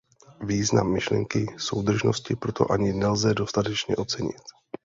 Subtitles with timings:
[0.41, 4.41] Význam myšlenky soudržnosti proto ani nelze dostatečně ocenit.